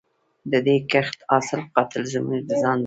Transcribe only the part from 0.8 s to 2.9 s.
کښت حاصل قاتل زموږ د ځان دی